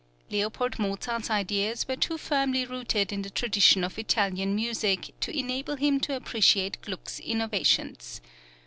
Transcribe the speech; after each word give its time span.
L. 0.31 0.51
Mozart's 0.79 1.29
ideas 1.29 1.87
were 1.87 1.95
too 1.95 2.17
firmly 2.17 2.65
rooted 2.65 3.13
in 3.13 3.21
the 3.21 3.29
tradition 3.29 3.83
of 3.83 3.99
Italian 3.99 4.55
music 4.55 5.13
to 5.19 5.37
enable 5.37 5.75
him 5.75 5.99
to 5.99 6.15
appreciate 6.15 6.81
Gluck's 6.81 7.19
innovations. 7.19 8.19